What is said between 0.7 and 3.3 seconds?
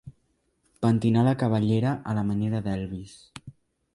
Pentinar la cabellera a la manera d'Elvis.